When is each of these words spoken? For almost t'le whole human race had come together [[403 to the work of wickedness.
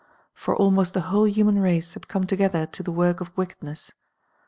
For 0.33 0.55
almost 0.55 0.95
t'le 0.95 1.01
whole 1.03 1.27
human 1.29 1.59
race 1.59 1.93
had 1.93 2.07
come 2.07 2.25
together 2.25 2.61
[[403 2.65 2.71
to 2.77 2.81
the 2.83 2.91
work 2.91 3.21
of 3.21 3.37
wickedness. 3.37 3.91